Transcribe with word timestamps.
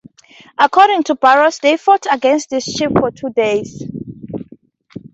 According 0.57 1.03
to 1.03 1.13
Barros, 1.13 1.59
they 1.59 1.77
fought 1.77 2.07
against 2.11 2.49
this 2.49 2.63
ship 2.63 2.91
for 2.99 3.11
two 3.11 3.29
days. 3.29 3.83